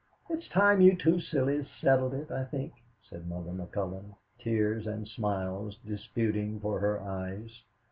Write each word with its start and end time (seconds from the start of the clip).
"It's 0.31 0.47
time 0.47 0.81
you 0.81 0.95
two 0.97 1.19
sillies 1.19 1.67
settled 1.79 2.15
it, 2.15 2.31
I 2.31 2.43
think," 2.45 2.73
said 3.07 3.27
Mother 3.29 3.51
McCullon, 3.51 4.15
tears 4.39 4.87
and 4.87 5.07
smiles 5.07 5.77
disputing 5.85 6.59
for 6.59 6.79
her 6.79 6.99
eyes. 6.99 7.61